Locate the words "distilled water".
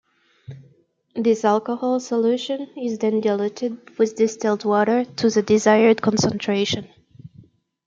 4.15-5.05